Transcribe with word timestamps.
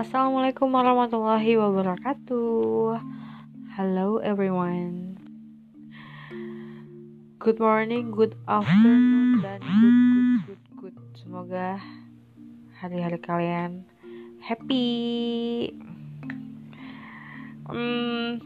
Assalamualaikum 0.00 0.72
warahmatullahi 0.72 1.60
wabarakatuh. 1.60 2.96
Hello 3.76 4.16
everyone. 4.24 5.20
Good 7.36 7.60
morning, 7.60 8.08
good 8.08 8.32
afternoon, 8.48 9.44
dan 9.44 9.60
good 9.60 9.76
good 9.76 10.40
good 10.40 10.96
good. 10.96 10.96
Semoga 11.20 11.76
hari-hari 12.80 13.20
kalian 13.20 13.84
happy. 14.40 15.68
Hmm, 17.68 18.40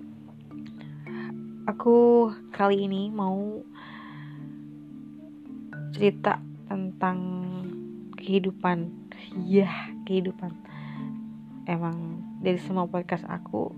aku 1.71 2.35
kali 2.51 2.83
ini 2.83 3.15
mau 3.15 3.63
cerita 5.95 6.43
tentang 6.67 7.23
kehidupan. 8.19 8.91
Ya, 9.47 9.71
kehidupan. 10.03 10.74
Emang 11.65 12.21
dari 12.45 12.61
semua 12.61 12.85
podcast 12.85 13.25
aku 13.25 13.73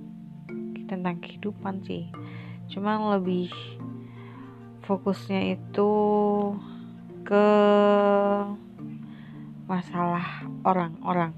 tentang 0.91 1.23
kehidupan 1.23 1.87
sih. 1.87 2.11
Cuman 2.71 3.19
lebih 3.19 3.51
fokusnya 4.87 5.55
itu 5.59 5.91
ke 7.27 7.49
masalah 9.67 10.47
orang-orang 10.63 11.35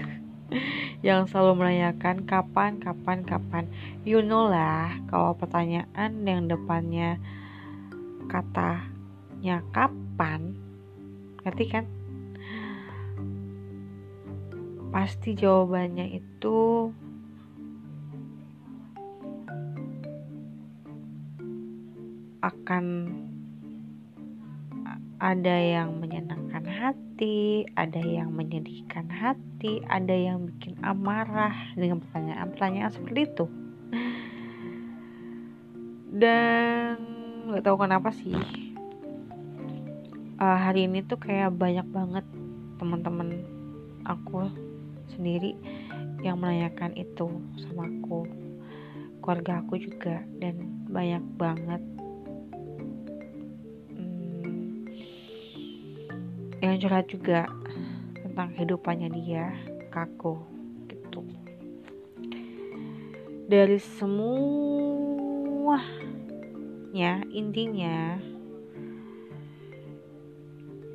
yang 1.06 1.24
selalu 1.28 1.60
menanyakan 1.64 2.28
kapan, 2.28 2.76
kapan, 2.80 3.24
kapan. 3.24 3.64
You 4.04 4.20
know 4.20 4.48
lah, 4.48 4.92
kalau 5.08 5.36
pertanyaan 5.36 6.24
yang 6.24 6.48
depannya 6.48 7.20
katanya 8.28 9.60
kapan, 9.72 10.56
ngerti 11.44 11.64
kan? 11.68 11.84
Pasti 14.96 15.36
jawabannya 15.36 16.08
itu 16.08 16.88
akan 22.40 22.84
ada 25.20 25.56
yang 25.60 26.00
menyenangkan 26.00 26.64
hati, 26.64 27.68
ada 27.76 28.00
yang 28.00 28.32
menyedihkan 28.32 29.04
hati, 29.12 29.84
ada 29.84 30.16
yang 30.16 30.48
bikin 30.48 30.80
amarah 30.80 31.52
dengan 31.76 32.00
pertanyaan-pertanyaan 32.00 32.96
seperti 32.96 33.20
itu. 33.28 33.44
Dan 36.08 36.96
nggak 37.52 37.68
tahu 37.68 37.84
kenapa 37.84 38.16
sih 38.16 38.32
uh, 40.40 40.56
hari 40.56 40.88
ini 40.88 41.04
tuh 41.04 41.20
kayak 41.20 41.52
banyak 41.52 41.84
banget 41.92 42.24
teman-teman 42.80 43.44
aku 44.08 44.48
sendiri 45.16 45.56
yang 46.20 46.36
menanyakan 46.36 46.92
itu 46.92 47.26
sama 47.64 47.88
aku, 47.88 48.28
keluarga 49.24 49.64
aku 49.64 49.80
juga 49.80 50.20
dan 50.38 50.60
banyak 50.92 51.24
banget. 51.40 51.82
Yang 56.60 56.76
curhat 56.86 57.06
juga 57.08 57.48
tentang 58.20 58.52
kehidupannya 58.56 59.08
dia 59.12 59.52
ke 59.92 59.98
aku 59.98 60.36
gitu. 60.88 61.24
Dari 63.46 63.78
semuanya 63.78 64.36
intinya 67.32 68.18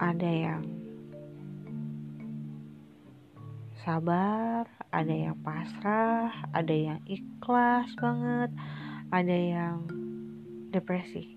ada 0.01 0.27
yang 0.27 0.70
sabar 3.81 4.69
ada 4.93 5.09
yang 5.09 5.37
pasrah 5.41 6.29
ada 6.53 6.69
yang 6.69 7.01
ikhlas 7.09 7.89
banget 7.97 8.53
ada 9.09 9.33
yang 9.35 9.89
depresi. 10.69 11.35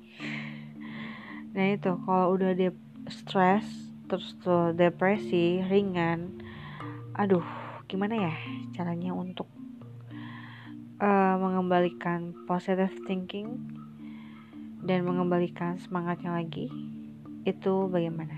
Nah 1.56 1.72
itu 1.72 1.97
kalau 2.05 2.37
udah 2.37 2.53
de 2.53 2.71
stres 3.09 3.65
terus 4.06 4.37
tuh 4.44 4.77
depresi 4.77 5.65
ringan 5.65 6.44
aduh 7.16 7.44
gimana 7.88 8.28
ya 8.28 8.34
caranya 8.76 9.16
untuk 9.16 9.49
uh, 11.00 11.34
mengembalikan 11.41 12.37
positive 12.44 12.93
thinking 13.09 13.56
dan 14.84 15.09
mengembalikan 15.09 15.81
semangatnya 15.81 16.37
lagi? 16.37 16.69
Itu 17.49 17.88
bagaimana 17.88 18.37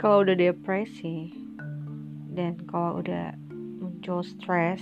kalau 0.00 0.24
udah 0.24 0.32
depresi 0.32 1.28
dan 2.32 2.56
kalau 2.64 3.04
udah 3.04 3.36
muncul 3.84 4.24
stres 4.24 4.80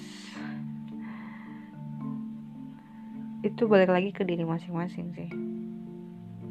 itu 3.43 3.67
balik 3.67 3.91
lagi 3.91 4.15
ke 4.15 4.23
diri 4.23 4.47
masing-masing 4.47 5.11
sih. 5.19 5.31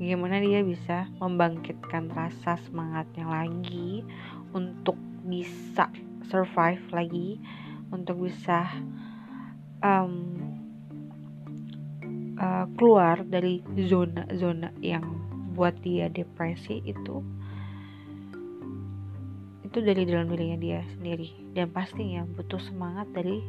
Gimana 0.04 0.44
dia 0.44 0.68
bisa 0.68 1.08
membangkitkan 1.24 2.12
rasa 2.12 2.60
semangatnya 2.68 3.24
lagi 3.24 4.04
untuk 4.52 5.00
bisa 5.24 5.88
survive 6.28 6.84
lagi 6.92 7.40
untuk 7.96 8.20
bisa 8.28 8.68
um, 9.80 10.36
uh, 12.36 12.68
keluar 12.76 13.24
dari 13.24 13.64
zona-zona 13.88 14.76
yang 14.84 15.08
buat 15.56 15.76
dia 15.80 16.12
depresi 16.12 16.84
itu 16.84 17.24
itu 19.78 19.86
dari 19.94 20.10
dalam 20.10 20.26
dirinya 20.26 20.58
dia 20.58 20.82
sendiri. 20.98 21.30
Dan 21.54 21.70
pastinya 21.70 22.26
butuh 22.34 22.58
semangat 22.58 23.06
dari 23.14 23.46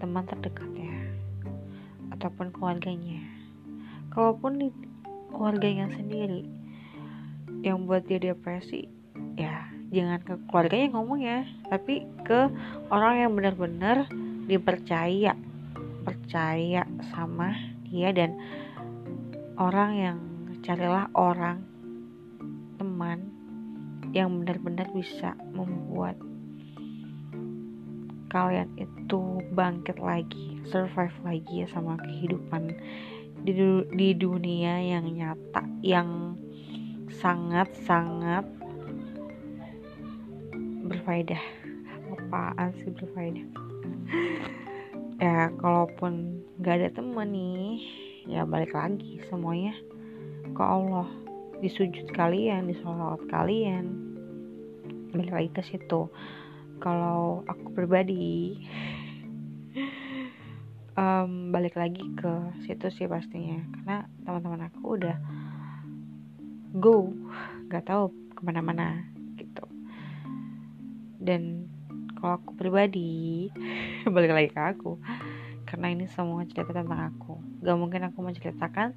teman 0.00 0.24
terdekatnya 0.24 1.12
ataupun 2.16 2.48
keluarganya. 2.48 3.20
Kalaupun 4.08 4.72
keluarganya 5.28 5.92
sendiri 5.92 6.48
yang 7.60 7.84
buat 7.84 8.08
dia 8.08 8.16
depresi 8.16 8.88
ya 9.36 9.68
jangan 9.90 10.22
ke 10.22 10.34
keluarganya 10.46 10.88
ngomong 10.94 11.20
ya 11.20 11.42
tapi 11.68 12.06
ke 12.22 12.46
orang 12.94 13.14
yang 13.24 13.32
benar-benar 13.34 14.06
dipercaya 14.46 15.34
percaya 16.06 16.86
sama 17.10 17.56
dia 17.90 18.14
dan 18.14 18.38
orang 19.58 19.90
yang 19.96 20.18
carilah 20.62 21.10
orang 21.16 21.66
teman 22.78 23.33
yang 24.14 24.30
benar-benar 24.40 24.86
bisa 24.94 25.34
membuat 25.50 26.14
kalian 28.30 28.70
itu 28.78 29.42
bangkit 29.54 29.98
lagi 29.98 30.58
survive 30.70 31.14
lagi 31.26 31.62
ya 31.62 31.68
sama 31.70 31.98
kehidupan 31.98 32.74
di, 33.44 33.52
di 33.94 34.08
dunia 34.14 34.80
yang 34.80 35.06
nyata 35.10 35.62
yang 35.84 36.38
sangat-sangat 37.10 38.46
berfaedah. 40.88 41.44
Apaan 42.14 42.70
sih 42.78 42.90
berfaedah? 42.94 43.46
Ya 45.14 45.46
kalaupun 45.62 46.42
nggak 46.58 46.74
ada 46.74 46.90
temen 46.90 47.30
nih 47.32 47.80
ya 48.26 48.42
balik 48.44 48.74
lagi 48.74 49.22
semuanya 49.30 49.72
ke 50.52 50.60
Allah 50.60 51.06
di 51.64 51.72
sujud 51.72 52.12
kalian 52.12 52.68
di 52.68 52.76
sholat 52.76 53.24
kalian. 53.32 53.88
Balik 55.16 55.32
lagi 55.32 55.50
ke 55.56 55.62
situ. 55.64 56.12
Kalau 56.76 57.40
aku 57.48 57.72
pribadi 57.72 58.52
um, 61.00 61.48
balik 61.56 61.80
lagi 61.80 62.04
ke 62.20 62.52
situ 62.68 62.92
sih 62.92 63.08
pastinya. 63.08 63.64
Karena 63.80 64.04
teman-teman 64.28 64.68
aku 64.68 65.00
udah 65.00 65.16
go 66.76 67.08
nggak 67.72 67.88
tahu 67.88 68.12
ke 68.36 68.40
mana-mana 68.44 69.00
gitu. 69.40 69.64
Dan 71.16 71.64
kalau 72.20 72.44
aku 72.44 72.60
pribadi 72.60 73.48
balik 74.14 74.36
lagi 74.36 74.52
ke 74.52 74.60
aku. 74.60 75.00
Karena 75.64 75.96
ini 75.96 76.04
semua 76.12 76.44
cerita 76.44 76.76
tentang 76.76 77.08
aku 77.08 77.40
gak 77.64 77.80
mungkin 77.80 78.04
aku 78.06 78.20
menceritakan 78.20 78.92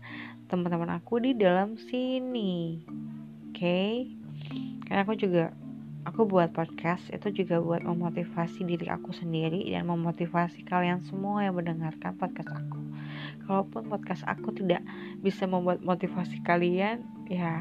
teman-teman 0.52 1.00
aku 1.00 1.24
di 1.24 1.31
dalam 1.34 1.80
sini 1.80 2.84
oke 3.50 3.56
okay? 3.56 4.12
karena 4.86 5.08
aku 5.08 5.16
juga 5.16 5.56
aku 6.08 6.24
buat 6.24 6.56
podcast 6.56 7.04
itu 7.12 7.44
juga 7.44 7.60
buat 7.60 7.84
memotivasi 7.84 8.64
diri 8.64 8.88
aku 8.88 9.12
sendiri 9.12 9.68
dan 9.68 9.84
memotivasi 9.92 10.64
kalian 10.64 11.04
semua 11.04 11.44
yang 11.44 11.60
mendengarkan 11.60 12.16
podcast 12.16 12.56
aku. 12.56 12.80
Kalaupun 13.44 13.92
podcast 13.92 14.24
aku 14.24 14.56
tidak 14.56 14.80
bisa 15.19 15.44
membuat 15.44 15.84
motivasi 15.84 16.40
kalian, 16.48 17.04
ya 17.28 17.60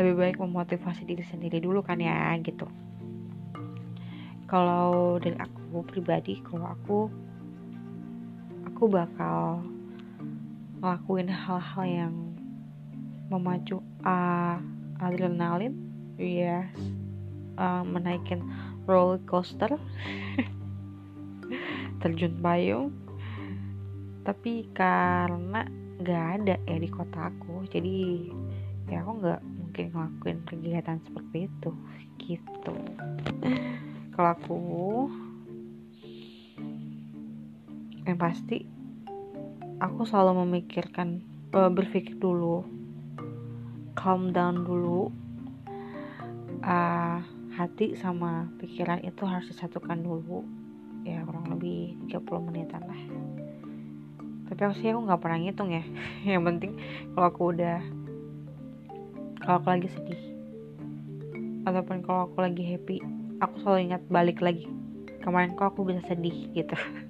lebih 0.00 0.16
baik 0.16 0.36
memotivasi 0.40 1.04
diri 1.04 1.20
sendiri 1.20 1.60
dulu 1.60 1.84
kan 1.84 2.00
ya 2.00 2.32
gitu. 2.40 2.64
Kalau 4.48 5.20
dari 5.20 5.36
aku 5.36 5.84
pribadi, 5.84 6.40
kalau 6.40 6.64
aku 6.64 7.12
aku 8.76 8.92
bakal 8.92 9.64
ngelakuin 10.84 11.32
hal-hal 11.32 11.84
yang 11.88 12.14
memacu 13.32 13.80
uh, 14.04 14.60
adrenalin 15.00 15.72
yes 16.20 16.68
uh, 17.56 17.80
menaikin 17.80 18.44
roller 18.84 19.16
coaster 19.24 19.72
terjun 22.04 22.36
payung. 22.44 22.92
Tapi 24.28 24.68
karena 24.76 25.64
nggak 25.96 26.24
ada 26.44 26.60
ya 26.68 26.76
di 26.76 26.92
kota 26.92 27.32
aku 27.32 27.64
jadi 27.72 28.28
ya 28.92 29.00
aku 29.00 29.24
nggak 29.24 29.40
mungkin 29.56 29.84
ngelakuin 29.88 30.38
kegiatan 30.44 31.00
seperti 31.08 31.48
itu 31.48 31.70
gitu. 32.20 32.76
Kalau 34.12 34.30
aku 34.36 34.60
yang 38.06 38.16
pasti 38.16 38.62
aku 39.82 40.06
selalu 40.06 40.46
memikirkan 40.46 41.20
uh, 41.52 41.68
berpikir 41.68 42.16
dulu. 42.16 42.62
Calm 43.98 44.30
down 44.30 44.62
dulu. 44.62 45.10
Uh, 46.62 47.20
hati 47.54 47.94
sama 47.98 48.50
pikiran 48.62 49.02
itu 49.02 49.26
harus 49.26 49.50
disatukan 49.50 50.00
dulu. 50.00 50.46
Ya 51.02 51.22
kurang 51.26 51.50
lebih 51.50 51.98
30 52.08 52.46
menitan 52.46 52.82
lah. 52.86 53.02
Tapi 54.46 54.60
aku 54.62 54.74
sih 54.78 54.94
aku 54.94 55.04
nggak 55.04 55.20
pernah 55.20 55.38
ngitung 55.42 55.70
ya. 55.74 55.82
Yang 56.38 56.42
penting 56.46 56.72
kalau 57.12 57.26
aku 57.26 57.42
udah 57.50 57.82
kalau 59.42 59.62
aku 59.62 59.68
lagi 59.78 59.88
sedih 59.94 60.22
ataupun 61.66 62.02
kalau 62.06 62.30
aku 62.30 62.42
lagi 62.42 62.62
happy 62.62 63.02
aku 63.42 63.54
selalu 63.62 63.90
ingat 63.90 64.02
balik 64.06 64.38
lagi 64.38 64.70
kemarin 65.22 65.58
kok 65.58 65.74
aku 65.74 65.82
bisa 65.86 66.02
sedih 66.06 66.50
gitu 66.54 66.74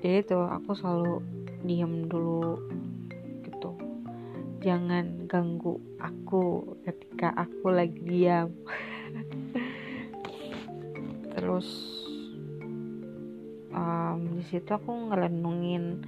jadi 0.00 0.24
itu 0.24 0.38
aku 0.40 0.72
selalu 0.72 1.20
diem 1.60 2.08
dulu 2.08 2.56
gitu. 3.44 3.76
Jangan 4.64 5.28
ganggu 5.28 5.76
aku 6.00 6.76
ketika 6.88 7.36
aku 7.36 7.68
lagi 7.68 8.00
diam. 8.00 8.48
Terus 11.36 11.68
um, 13.76 14.40
di 14.40 14.44
situ 14.48 14.72
aku 14.72 15.12
ngerenungin 15.12 16.00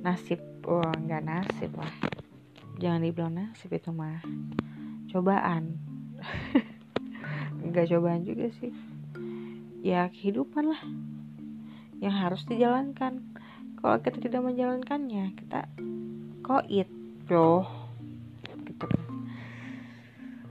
nasib 0.00 0.40
oh 0.64 0.88
nggak 0.88 1.24
nasib 1.28 1.76
lah. 1.76 1.92
Jangan 2.80 3.04
dibilang 3.04 3.36
nasib 3.36 3.68
itu 3.68 3.92
mah 3.92 4.20
cobaan. 5.12 5.76
Nggak 7.66 7.88
cobaan 7.92 8.24
juga 8.24 8.52
sih. 8.60 8.72
Ya 9.80 10.08
kehidupan 10.12 10.72
lah 10.72 10.82
yang 12.00 12.14
harus 12.14 12.44
dijalankan 12.44 13.24
kalau 13.86 14.02
kita 14.02 14.18
tidak 14.18 14.42
menjalankannya 14.42 15.30
kita 15.38 15.70
koit 16.42 16.90
bro. 17.22 17.62
Gitu. 18.66 18.82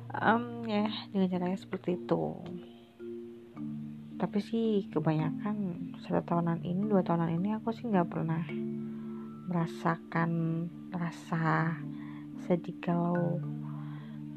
Kan 0.07 0.63
um, 0.63 0.63
ya 0.63 0.87
dengan 1.11 1.27
caranya 1.35 1.59
seperti 1.59 1.99
itu. 1.99 2.31
Tapi 4.15 4.39
sih 4.39 4.87
kebanyakan 4.87 5.75
satu 5.99 6.23
tahunan 6.23 6.63
ini 6.63 6.87
dua 6.87 7.03
tahunan 7.03 7.35
ini 7.35 7.59
aku 7.59 7.75
sih 7.75 7.91
nggak 7.91 8.07
pernah 8.07 8.47
merasakan 9.51 10.31
rasa 10.95 11.75
sedih 12.47 12.79
kalau 12.79 13.43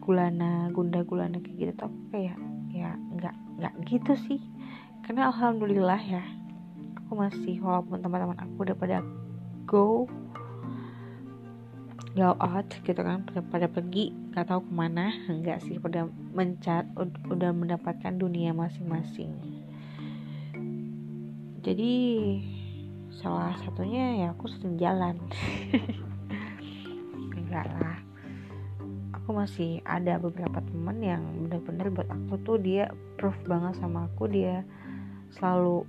gulana 0.02 0.74
gunda 0.74 1.06
gulana 1.06 1.38
kayak 1.38 1.70
gitu 1.70 1.72
tapi 1.86 2.02
kayak 2.10 2.38
ya 2.74 2.98
nggak 3.14 3.36
nggak 3.62 3.74
gitu 3.86 4.18
sih. 4.26 4.42
Karena 5.06 5.30
alhamdulillah 5.30 6.02
ya 6.02 6.37
aku 7.08 7.16
masih 7.16 7.56
walaupun 7.64 8.04
teman-teman 8.04 8.36
aku 8.36 8.68
udah 8.68 8.76
pada 8.76 9.00
go 9.64 10.04
go 12.12 12.36
out 12.36 12.68
gitu 12.84 13.00
kan 13.00 13.24
pada, 13.24 13.40
pada 13.48 13.64
pergi 13.64 14.12
nggak 14.36 14.44
tahu 14.44 14.60
ke 14.60 14.72
mana 14.76 15.16
enggak 15.24 15.64
sih 15.64 15.80
pada 15.80 16.04
mencat 16.36 16.84
udah 17.32 17.48
mendapatkan 17.56 18.12
dunia 18.12 18.52
masing-masing. 18.52 19.32
Jadi 21.64 21.94
salah 23.08 23.56
satunya 23.64 24.28
ya 24.28 24.36
aku 24.36 24.44
sedang 24.52 24.76
jalan. 24.76 25.16
Enggak 27.40 27.66
lah. 27.72 27.98
Aku 29.16 29.32
masih 29.32 29.80
ada 29.88 30.20
beberapa 30.20 30.60
teman 30.60 31.00
yang 31.00 31.24
bener-bener 31.44 31.88
buat 31.88 32.08
aku 32.12 32.36
tuh 32.44 32.56
dia 32.60 32.92
proof 33.16 33.34
banget 33.48 33.80
sama 33.80 34.06
aku 34.12 34.28
dia 34.28 34.62
selalu 35.34 35.84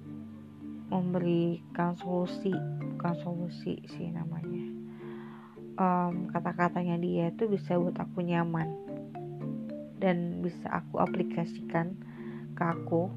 memberikan 0.90 1.94
solusi 2.02 2.54
bukan 2.98 3.14
solusi 3.22 3.80
sih 3.96 4.10
namanya. 4.10 4.66
Um, 5.80 6.28
kata-katanya 6.28 7.00
dia 7.00 7.32
itu 7.32 7.48
bisa 7.48 7.80
buat 7.80 7.96
aku 7.96 8.20
nyaman 8.20 8.68
dan 10.04 10.44
bisa 10.44 10.68
aku 10.68 11.00
aplikasikan 11.00 11.96
ke 12.58 12.64
aku. 12.66 13.08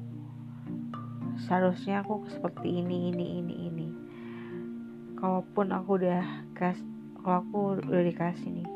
Seharusnya 1.43 2.05
aku 2.05 2.29
seperti 2.31 2.79
ini 2.79 3.11
ini 3.11 3.43
ini 3.43 3.55
ini. 3.67 3.89
Kalaupun 5.19 5.75
aku 5.75 5.99
udah 5.99 6.23
kas 6.55 6.79
kalau 7.23 7.39
aku 7.43 7.59
udah 7.87 8.03
dikasih 8.03 8.51
nih 8.51 8.69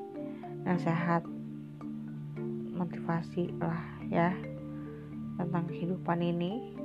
nasihat 0.64 1.24
motivasi 2.76 3.52
lah 3.60 3.80
ya 4.08 4.32
tentang 5.36 5.68
kehidupan 5.68 6.20
ini 6.24 6.77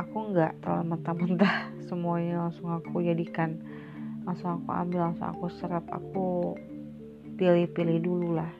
aku 0.00 0.32
nggak 0.32 0.64
terlalu 0.64 0.84
mentah-mentah. 0.96 1.56
Semuanya 1.88 2.48
langsung 2.48 2.72
aku 2.72 3.04
jadikan 3.04 3.60
langsung 4.24 4.60
aku 4.60 4.68
ambil 4.72 5.10
langsung 5.10 5.28
aku 5.28 5.46
serap 5.60 5.84
aku 5.92 6.56
pilih-pilih 7.36 8.00
dulu 8.00 8.40
lah. 8.40 8.52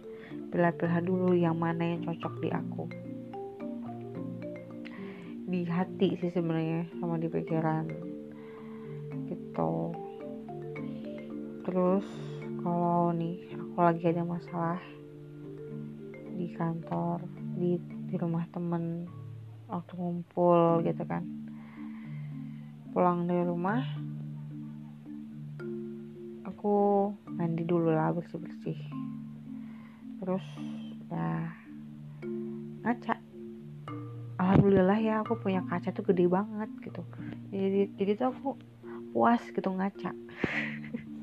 Pilih-pilih 0.53 1.01
dulu 1.05 1.31
yang 1.33 1.57
mana 1.57 1.97
yang 1.97 2.05
cocok 2.05 2.35
di 2.45 2.49
aku. 2.53 2.85
Di 5.51 5.61
hati 5.67 6.15
sih 6.21 6.31
sebenarnya 6.31 6.87
sama 7.01 7.19
di 7.19 7.27
pikiran 7.27 7.87
gitu. 9.31 9.95
Terus 11.67 12.07
kalau 12.61 13.15
nih 13.15 13.39
aku 13.55 13.79
lagi 13.79 14.05
ada 14.11 14.27
masalah 14.27 14.81
di 16.35 16.51
kantor 16.57 17.23
di 17.55 17.77
di 18.11 18.15
rumah 18.19 18.49
temen 18.51 19.07
waktu 19.71 19.93
ngumpul 19.95 20.83
gitu 20.83 21.03
kan. 21.07 21.23
Pulang 22.91 23.31
dari 23.31 23.47
rumah 23.47 23.81
aku 26.61 27.09
mandi 27.25 27.65
dulu 27.65 27.89
lah 27.89 28.13
bersih 28.13 28.37
bersih 28.37 28.77
terus 30.21 30.45
ya 31.09 31.49
ngaca 32.85 33.17
alhamdulillah 34.37 34.99
ya 35.01 35.15
aku 35.25 35.41
punya 35.41 35.65
kaca 35.65 35.89
tuh 35.89 36.05
gede 36.05 36.29
banget 36.29 36.69
gitu. 36.85 37.01
Jadi 37.49 37.81
jadi 37.97 38.13
tuh 38.21 38.29
aku 38.29 38.49
puas 39.17 39.41
gitu 39.49 39.73
ngaca. 39.73 40.13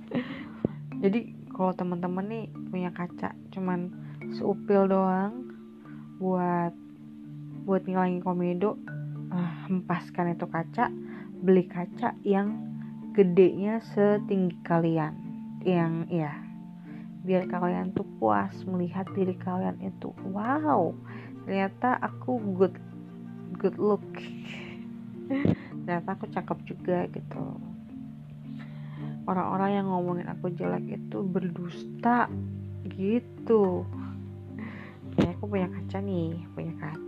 Jadi 1.05 1.19
kalau 1.53 1.77
teman-teman 1.77 2.25
nih 2.25 2.45
punya 2.73 2.89
kaca 2.89 3.37
cuman 3.53 3.93
seupil 4.33 4.89
doang 4.89 5.53
buat 6.17 6.73
buat 7.67 7.83
ngilangin 7.83 8.23
komedo 8.23 8.79
uh, 9.27 9.51
hempaskan 9.67 10.39
itu 10.39 10.47
kaca 10.47 10.87
beli 11.43 11.67
kaca 11.67 12.15
yang 12.23 12.55
gedenya 13.11 13.83
setinggi 13.91 14.55
kalian. 14.63 15.11
Yang 15.67 15.93
ya 16.07 16.31
biar 17.27 17.43
kalian 17.51 17.91
tuh 17.91 18.07
puas 18.23 18.55
melihat 18.63 19.03
diri 19.11 19.35
kalian 19.35 19.75
itu. 19.83 20.15
Wow 20.31 20.95
ternyata 21.43 21.99
aku 21.99 22.39
good 22.55 22.75
good 23.59 23.75
look. 23.75 24.03
Ternyata 25.87 26.09
aku 26.19 26.27
cakep 26.27 26.57
juga 26.67 27.07
gitu. 27.11 27.43
Orang-orang 29.27 29.79
yang 29.79 29.87
ngomongin 29.91 30.27
aku 30.27 30.51
jelek 30.51 30.87
itu 30.87 31.23
berdusta 31.23 32.27
gitu. 32.91 33.87
Ya 35.19 35.31
aku 35.35 35.47
punya 35.47 35.71
kaca 35.71 36.03
nih 36.03 36.35
punya 36.51 36.75
kaca 36.79 37.06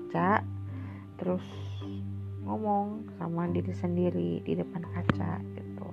terus 1.19 1.43
ngomong 2.45 3.05
sama 3.21 3.45
diri 3.53 3.73
sendiri 3.75 4.41
di 4.41 4.53
depan 4.57 4.81
kaca 4.81 5.37
gitu. 5.53 5.87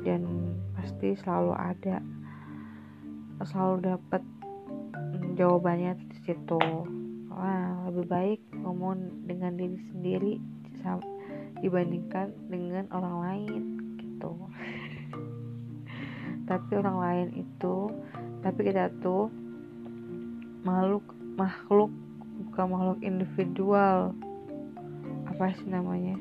Dan 0.00 0.54
pasti 0.72 1.12
selalu 1.20 1.52
ada 1.52 2.00
selalu 3.44 3.76
dapat 3.92 4.22
jawabannya 5.36 5.96
di 6.00 6.18
situ. 6.24 6.60
Wah 7.30 7.88
lebih 7.88 8.06
baik 8.08 8.40
ngomong 8.60 9.26
dengan 9.28 9.56
diri 9.56 9.78
sendiri 9.92 10.32
dibandingkan 11.60 12.32
dengan 12.48 12.88
orang 12.88 13.16
lain 13.20 13.62
gitu. 14.00 14.32
Tapi 16.50 16.70
orang 16.80 16.98
lain 16.98 17.28
itu 17.36 17.92
tapi 18.40 18.72
kita 18.72 18.88
tuh 19.04 19.28
makhluk 20.64 21.04
makhluk 21.36 21.92
bukan 22.60 22.76
makhluk 22.76 23.00
individual. 23.00 24.12
Apa 25.32 25.56
sih 25.56 25.64
namanya? 25.64 26.12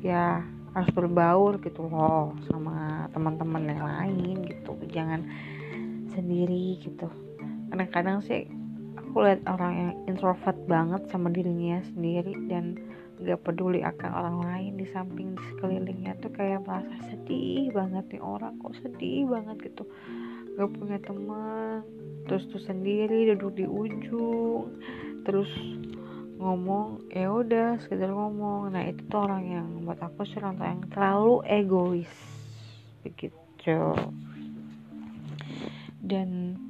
Ya 0.00 0.40
harus 0.72 0.88
berbaur 0.96 1.60
gitu 1.60 1.84
loh 1.84 2.32
sama 2.48 3.04
teman-teman 3.12 3.68
yang 3.68 3.84
lain 3.84 4.48
gitu. 4.48 4.72
Jangan 4.88 5.28
sendiri 6.08 6.80
gitu. 6.80 7.12
Kadang-kadang 7.68 8.24
sih 8.24 8.48
aku 8.96 9.28
lihat 9.28 9.44
orang 9.44 9.72
yang 9.76 9.92
introvert 10.08 10.56
banget 10.64 11.04
sama 11.12 11.28
dirinya 11.28 11.84
sendiri 11.92 12.32
dan 12.48 12.80
gak 13.20 13.44
peduli 13.44 13.84
akan 13.84 14.08
orang 14.08 14.38
lain 14.40 14.72
di 14.80 14.88
samping 14.88 15.36
di 15.36 15.42
sekelilingnya 15.52 16.16
tuh 16.24 16.32
kayak 16.32 16.64
merasa 16.64 16.96
sedih 17.12 17.68
banget 17.76 18.08
nih 18.08 18.24
orang 18.24 18.56
kok 18.56 18.72
sedih 18.80 19.28
banget 19.28 19.68
gitu 19.68 19.84
gak 20.54 20.70
punya 20.74 20.98
teman. 21.02 21.82
Terus 22.24 22.48
tuh 22.48 22.62
sendiri 22.62 23.34
duduk 23.34 23.52
di 23.58 23.66
ujung. 23.68 24.74
Terus 25.26 25.50
ngomong 26.40 27.08
ya 27.08 27.30
udah 27.30 27.80
sekedar 27.80 28.10
ngomong. 28.10 28.72
Nah 28.74 28.84
itu 28.88 29.02
tuh 29.08 29.24
orang 29.24 29.44
yang 29.48 29.66
buat 29.84 30.00
aku 30.00 30.26
sih 30.28 30.38
orang 30.40 30.58
yang 30.60 30.82
terlalu 30.90 31.34
egois. 31.48 32.12
Begitu. 33.04 33.78
Dan 36.04 36.60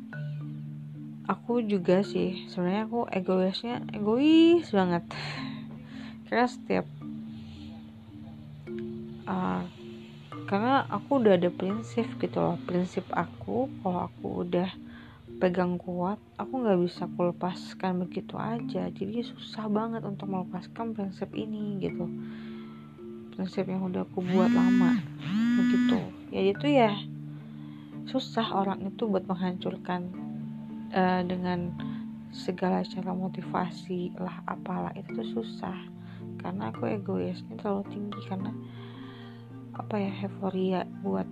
aku 1.27 1.65
juga 1.65 2.05
sih 2.05 2.47
sebenarnya 2.53 2.85
aku 2.87 3.01
egoisnya 3.11 3.83
egois 3.91 4.69
banget. 4.71 5.05
Karena 6.29 6.47
setiap 6.51 6.87
uh, 9.29 9.63
karena 10.45 10.85
aku 10.93 11.25
udah 11.25 11.41
ada 11.41 11.49
prinsip 11.49 12.05
gitu 12.21 12.37
loh. 12.37 12.57
Prinsip 12.69 13.09
aku 13.13 13.69
kalau 13.81 14.09
aku 14.13 14.45
udah 14.45 14.69
pegang 15.35 15.77
kuat 15.83 16.21
aku 16.39 16.63
nggak 16.63 16.79
bisa 16.85 17.09
aku 17.09 17.33
lepaskan 17.33 18.05
begitu 18.05 18.37
aja. 18.37 18.93
Jadi 18.93 19.25
susah 19.25 19.67
banget 19.73 20.05
untuk 20.05 20.29
melepaskan 20.29 20.93
prinsip 20.93 21.33
ini 21.33 21.81
gitu. 21.81 22.07
Prinsip 23.35 23.67
yang 23.67 23.89
udah 23.89 24.05
aku 24.05 24.21
buat 24.21 24.53
lama 24.53 25.01
begitu. 25.59 25.99
Ya 26.31 26.43
itu 26.45 26.67
ya 26.69 26.93
susah 28.05 28.53
orang 28.53 28.85
itu 28.85 29.09
buat 29.09 29.25
menghancurkan 29.25 30.13
uh, 30.93 31.25
dengan 31.25 31.73
segala 32.37 32.85
cara 32.85 33.17
motivasi 33.17 34.13
lah 34.21 34.45
apalah. 34.45 34.93
Itu 34.93 35.25
tuh 35.25 35.29
susah. 35.41 35.77
Karena 36.45 36.69
aku 36.69 36.85
egoisnya 36.85 37.57
terlalu 37.57 37.89
tinggi 37.89 38.21
karena 38.29 38.53
apa 39.75 39.99
ya 39.99 40.13
euforia 40.23 40.87
buat 41.03 41.27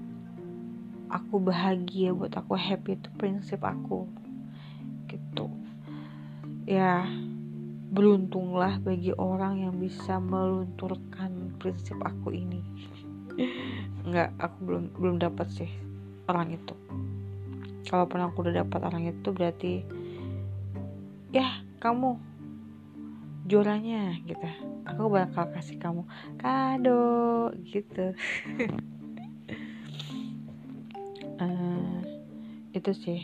aku 1.12 1.38
bahagia 1.38 2.10
buat 2.16 2.34
aku 2.34 2.58
happy 2.58 2.98
itu 2.98 3.08
prinsip 3.14 3.62
aku 3.62 4.08
gitu. 5.06 5.46
Ya 6.64 7.06
beruntunglah 7.92 8.80
bagi 8.80 9.12
orang 9.12 9.60
yang 9.60 9.76
bisa 9.76 10.16
melunturkan 10.16 11.54
prinsip 11.60 12.00
aku 12.00 12.32
ini. 12.32 12.64
Nggak 14.08 14.32
aku 14.40 14.58
belum 14.64 14.84
belum 14.96 15.16
dapat 15.20 15.46
sih 15.52 15.70
orang 16.26 16.56
itu. 16.56 16.74
Kalaupun 17.86 18.24
aku 18.24 18.48
udah 18.48 18.64
dapat 18.64 18.80
orang 18.88 19.12
itu 19.12 19.28
berarti 19.30 19.84
ya 21.28 21.60
kamu 21.78 22.31
jualannya 23.52 24.24
gitu. 24.24 24.48
Aku 24.88 25.12
bakal 25.12 25.52
kasih 25.52 25.76
kamu 25.76 26.08
kado 26.40 27.52
gitu. 27.68 28.16
Uh, 31.36 32.00
itu 32.78 32.90
sih 32.96 33.20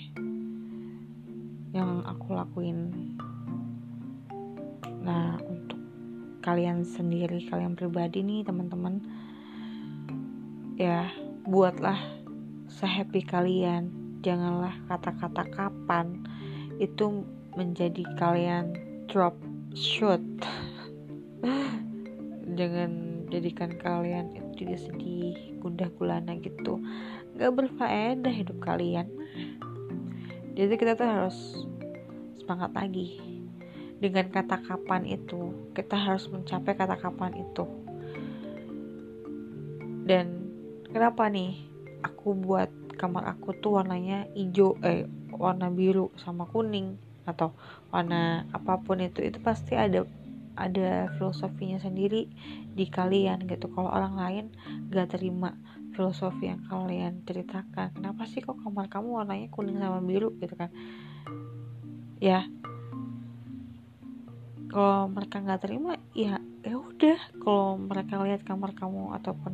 yang 1.73 2.05
aku 2.05 2.37
lakuin. 2.37 2.93
Nah 5.01 5.41
untuk 5.41 5.81
kalian 6.45 6.85
sendiri 6.85 7.49
kalian 7.49 7.73
pribadi 7.73 8.21
nih 8.21 8.45
teman-teman 8.45 9.01
ya 10.77 11.09
buatlah 11.49 11.97
sehappy 12.69 13.25
kalian. 13.25 13.97
Janganlah 14.21 14.77
kata-kata 14.93 15.49
kapan 15.49 16.21
itu 16.77 17.25
menjadi 17.57 18.05
kalian 18.21 18.77
drop 19.09 19.48
shoot 19.79 20.27
jangan 22.59 23.23
jadikan 23.31 23.71
kalian 23.79 24.35
itu 24.35 24.67
jadi 24.67 24.75
sedih 24.75 25.39
gundah 25.63 25.87
gulana 25.95 26.35
gitu. 26.43 26.83
Gak 27.39 27.55
berfaedah 27.55 28.35
hidup 28.35 28.59
kalian. 28.59 29.07
Jadi 30.59 30.75
kita 30.75 30.99
tuh 30.99 31.07
harus 31.07 31.39
semangat 32.43 32.75
lagi. 32.75 33.23
Dengan 34.03 34.27
kata 34.31 34.59
kapan 34.67 35.07
itu 35.07 35.71
kita 35.71 35.95
harus 35.95 36.27
mencapai 36.27 36.75
kata 36.75 36.99
kapan 36.99 37.39
itu. 37.39 37.63
Dan 40.03 40.51
kenapa 40.91 41.31
nih 41.31 41.55
aku 42.03 42.35
buat 42.35 42.71
kamar 42.99 43.39
aku 43.39 43.55
tuh 43.63 43.79
warnanya 43.79 44.27
hijau 44.35 44.75
eh 44.83 45.07
warna 45.31 45.71
biru 45.71 46.11
sama 46.19 46.51
kuning 46.51 46.99
atau 47.29 47.53
warna 47.93 48.49
apa 48.57 48.81
pun 48.81 49.05
itu 49.05 49.21
itu 49.21 49.37
pasti 49.45 49.77
ada 49.77 50.09
ada 50.59 51.13
filosofinya 51.15 51.79
sendiri 51.79 52.27
di 52.75 52.87
kalian 52.91 53.47
gitu. 53.47 53.71
Kalau 53.71 53.93
orang 53.93 54.19
lain 54.19 54.45
gak 54.91 55.15
terima 55.15 55.55
filosofi 55.95 56.51
yang 56.51 56.63
kalian 56.67 57.27
ceritakan 57.27 57.91
kenapa 57.91 58.23
sih 58.31 58.39
kok 58.39 58.59
kamar 58.63 58.87
kamu 58.87 59.23
warnanya 59.23 59.49
kuning 59.51 59.79
sama 59.79 60.03
biru 60.03 60.35
gitu 60.43 60.55
kan? 60.59 60.71
Ya. 62.19 62.47
Kalau 64.69 65.09
mereka 65.09 65.41
nggak 65.41 65.63
terima 65.65 65.97
ya 66.13 66.43
ya 66.67 66.77
udah. 66.77 67.19
Kalau 67.41 67.79
mereka 67.81 68.21
lihat 68.21 68.43
kamar 68.45 68.77
kamu 68.77 69.17
ataupun 69.17 69.53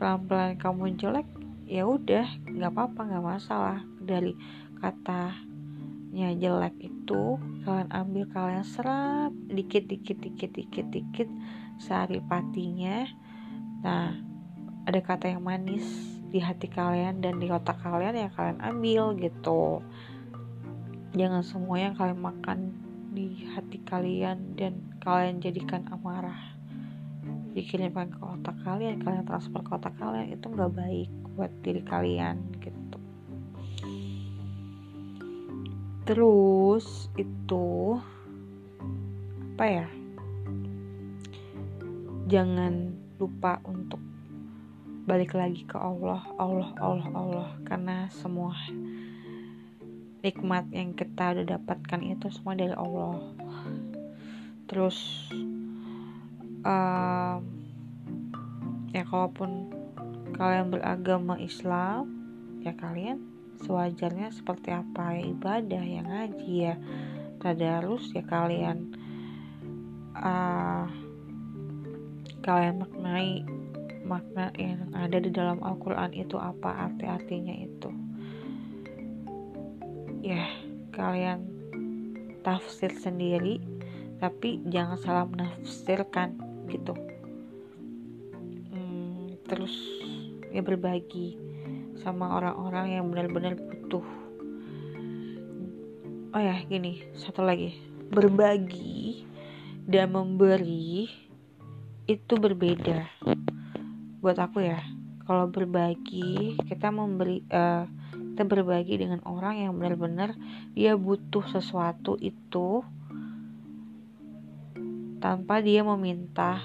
pelan-pelan 0.00 0.56
kamu 0.56 0.96
jelek 0.96 1.28
ya 1.68 1.84
udah 1.86 2.26
nggak 2.48 2.72
apa-apa 2.72 3.00
nggak 3.06 3.26
masalah. 3.26 3.78
Dari 4.02 4.34
katanya 6.12 6.36
jelek 6.36 6.76
itu 6.92 7.40
kalian 7.64 7.88
ambil 7.88 8.28
kalian 8.36 8.68
serap 8.68 9.32
dikit 9.48 9.88
dikit 9.88 10.20
dikit 10.20 10.52
dikit 10.52 10.86
dikit 10.92 11.28
sehari 11.80 12.20
patinya. 12.28 13.08
Nah 13.80 14.20
ada 14.84 15.00
kata 15.00 15.32
yang 15.32 15.40
manis 15.40 15.88
di 16.28 16.36
hati 16.36 16.68
kalian 16.68 17.24
dan 17.24 17.40
di 17.40 17.48
otak 17.48 17.80
kalian 17.80 18.12
yang 18.12 18.32
kalian 18.36 18.60
ambil 18.60 19.16
gitu. 19.16 19.80
Jangan 21.16 21.40
semua 21.40 21.80
yang 21.80 21.96
kalian 21.96 22.20
makan 22.20 22.76
di 23.16 23.48
hati 23.56 23.80
kalian 23.80 24.52
dan 24.52 24.84
kalian 25.00 25.40
jadikan 25.40 25.88
amarah. 25.96 26.60
Dikirimkan 27.56 28.12
ke 28.12 28.20
otak 28.20 28.60
kalian 28.68 29.00
kalian 29.00 29.24
transfer 29.24 29.64
ke 29.64 29.72
otak 29.72 29.96
kalian 29.96 30.36
itu 30.36 30.44
nggak 30.44 30.76
baik 30.76 31.08
buat 31.40 31.48
diri 31.64 31.80
kalian 31.80 32.36
gitu 32.60 32.81
terus 36.02 37.08
itu 37.14 37.98
apa 39.54 39.64
ya? 39.68 39.88
Jangan 42.26 42.96
lupa 43.20 43.60
untuk 43.68 44.00
balik 45.02 45.34
lagi 45.34 45.66
ke 45.66 45.76
Allah 45.76 46.22
Allah 46.38 46.70
Allah 46.80 47.08
Allah. 47.14 47.48
Karena 47.62 48.10
semua 48.10 48.54
nikmat 50.22 50.70
yang 50.70 50.94
kita 50.94 51.34
udah 51.34 51.46
dapatkan 51.58 52.00
itu 52.02 52.30
semua 52.30 52.54
dari 52.54 52.74
Allah. 52.74 53.18
Terus 54.70 55.28
um, 56.62 57.40
ya 58.94 59.02
kalaupun 59.08 59.72
kalian 60.36 60.72
beragama 60.72 61.36
Islam 61.42 62.08
ya 62.62 62.72
kalian 62.78 63.31
sewajarnya 63.64 64.34
seperti 64.34 64.74
apa 64.74 65.16
ya? 65.16 65.22
Ibadah 65.32 65.84
yang 65.84 66.06
ngaji 66.10 66.52
ya 66.70 66.74
tadarus 67.42 68.06
ya 68.14 68.22
kalian 68.22 68.94
uh, 70.14 70.86
kalian 72.42 72.82
maknai 72.82 73.42
makna 74.02 74.50
yang 74.58 74.90
ada 74.94 75.18
di 75.22 75.30
dalam 75.30 75.62
Al-Quran 75.62 76.10
itu 76.14 76.34
apa 76.38 76.90
arti-artinya 76.90 77.54
itu. 77.54 77.90
Ya 80.22 80.46
kalian 80.94 81.46
tafsir 82.42 82.90
sendiri 82.94 83.62
tapi 84.22 84.62
jangan 84.70 84.98
salah 84.98 85.26
menafsirkan 85.26 86.38
gitu. 86.70 86.94
Hmm, 88.70 89.34
terus 89.46 89.74
ya 90.50 90.62
berbagi 90.62 91.51
sama 92.02 92.34
orang-orang 92.34 92.98
yang 92.98 93.06
benar-benar 93.08 93.54
butuh. 93.54 94.04
Oh 96.34 96.42
ya 96.42 96.58
gini 96.66 97.06
satu 97.14 97.46
lagi. 97.46 97.78
Berbagi 98.12 99.24
dan 99.86 100.12
memberi 100.12 101.08
itu 102.10 102.34
berbeda. 102.36 103.08
Buat 104.18 104.38
aku 104.42 104.66
ya 104.66 104.82
kalau 105.22 105.46
berbagi 105.48 106.58
kita 106.66 106.90
memberi 106.90 107.46
uh, 107.48 107.86
kita 108.34 108.44
berbagi 108.44 108.98
dengan 108.98 109.22
orang 109.22 109.62
yang 109.62 109.72
benar-benar 109.78 110.34
dia 110.74 110.98
butuh 110.98 111.46
sesuatu 111.48 112.18
itu 112.18 112.82
tanpa 115.22 115.62
dia 115.62 115.86
meminta. 115.86 116.60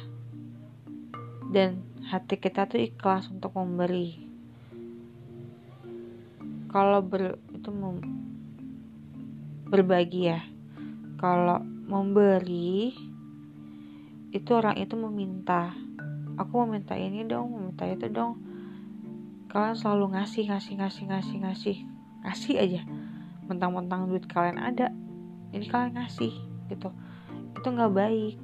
Dan 1.48 1.80
hati 2.12 2.36
kita 2.36 2.68
tuh 2.68 2.84
ikhlas 2.84 3.32
untuk 3.32 3.56
memberi 3.56 4.27
kalau 6.68 7.00
ber, 7.04 7.40
itu 7.56 7.70
mem, 7.72 8.04
berbagi 9.68 10.32
ya. 10.32 10.44
Kalau 11.18 11.64
memberi 11.64 12.94
itu 14.36 14.50
orang 14.52 14.76
itu 14.78 14.94
meminta. 15.00 15.72
Aku 16.38 16.62
mau 16.62 16.70
minta 16.70 16.94
ini 16.94 17.26
dong 17.26 17.50
mau 17.50 17.62
minta 17.72 17.88
itu 17.88 18.06
dong. 18.12 18.38
Kalian 19.48 19.74
selalu 19.74 20.14
ngasih 20.14 20.52
ngasih 20.52 20.74
ngasih 20.78 21.04
ngasih 21.10 21.36
ngasih 21.42 21.78
ngasih 22.28 22.56
aja. 22.60 22.82
Mentang-mentang 23.48 24.12
duit 24.12 24.28
kalian 24.28 24.60
ada 24.60 24.92
ini 25.56 25.66
kalian 25.66 25.98
ngasih 25.98 26.36
gitu. 26.70 26.92
Itu 27.58 27.68
nggak 27.72 27.94
baik 27.96 28.36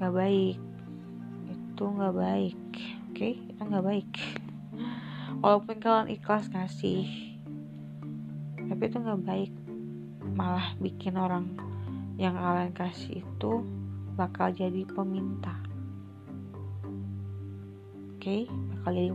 nggak 0.00 0.14
baik. 0.16 0.56
Itu 1.52 1.82
nggak 1.84 2.14
baik 2.16 2.56
oke? 3.12 3.12
Okay? 3.12 3.34
itu 3.36 3.60
nggak 3.60 3.84
baik. 3.84 4.10
Walaupun 5.44 5.76
kalian 5.76 6.08
ikhlas 6.08 6.48
ngasih 6.48 7.29
tapi 8.80 8.96
itu 8.96 9.04
nggak 9.04 9.24
baik. 9.28 9.52
Malah 10.40 10.72
bikin 10.80 11.20
orang 11.20 11.52
yang 12.16 12.32
kalian 12.32 12.72
kasih 12.72 13.20
itu 13.20 13.60
bakal 14.16 14.48
jadi 14.56 14.88
peminta. 14.88 15.52
Oke? 18.16 18.24
Okay? 18.24 18.42
bakal 18.48 18.96
jadi 18.96 19.12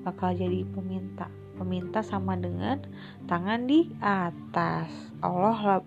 bakal 0.00 0.30
jadi 0.32 0.64
peminta. 0.64 1.28
Peminta 1.60 2.00
sama 2.00 2.40
dengan 2.40 2.80
tangan 3.28 3.68
di 3.68 3.92
atas. 4.00 4.88
Allah 5.20 5.84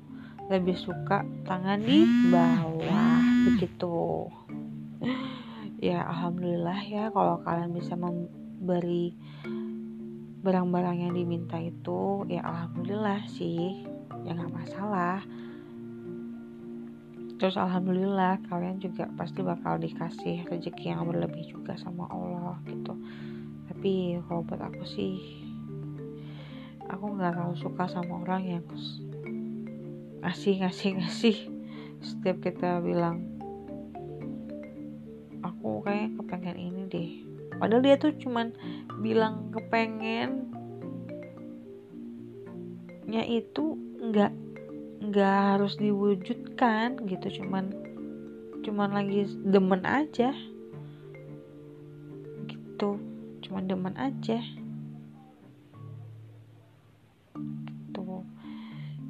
lebih 0.54 0.78
suka 0.78 1.26
tangan 1.50 1.82
di 1.82 2.06
bawah. 2.30 3.26
Begitu. 3.50 3.98
Ya 5.76 6.02
alhamdulillah 6.08 6.82
ya 6.88 7.12
kalau 7.14 7.42
kalian 7.46 7.76
bisa 7.76 7.94
memberi 8.00 9.14
barang-barang 10.46 11.10
yang 11.10 11.14
diminta 11.18 11.58
itu 11.58 12.22
ya 12.30 12.46
alhamdulillah 12.46 13.26
sih 13.34 13.82
ya 14.22 14.38
nggak 14.38 14.54
masalah. 14.54 15.26
Terus 17.42 17.58
alhamdulillah 17.58 18.46
kalian 18.46 18.78
juga 18.78 19.10
pasti 19.18 19.42
bakal 19.42 19.82
dikasih 19.82 20.46
rezeki 20.46 20.94
yang 20.94 21.10
berlebih 21.10 21.50
juga 21.50 21.74
sama 21.82 22.06
Allah 22.14 22.62
gitu. 22.70 22.94
Tapi 23.74 24.22
kalau 24.30 24.46
buat 24.46 24.62
aku 24.62 24.86
sih 24.86 25.18
aku 26.94 27.18
nggak 27.18 27.34
terlalu 27.34 27.58
suka 27.58 27.90
sama 27.90 28.22
orang 28.22 28.46
yang 28.46 28.64
ngasih 30.22 30.62
ngasih 30.62 30.90
ngasih. 31.02 31.38
Setiap 32.06 32.38
kita 32.46 32.86
bilang 32.86 33.34
aku 35.42 35.82
kayak 35.82 36.14
kepengen 36.22 36.58
ini 36.62 36.82
deh 36.86 37.25
padahal 37.58 37.84
dia 37.84 37.96
tuh 37.96 38.14
cuman 38.18 38.56
bilang 39.00 39.52
kepengen 39.52 40.52
nya 43.06 43.22
itu 43.22 43.78
nggak 44.02 44.34
nggak 45.06 45.36
harus 45.54 45.78
diwujudkan 45.78 46.98
gitu 47.06 47.44
cuman 47.44 47.70
cuman 48.66 48.98
lagi 48.98 49.30
demen 49.46 49.86
aja. 49.86 50.34
Gitu 52.50 52.90
cuman 53.46 53.64
demen 53.70 53.94
aja. 53.94 54.42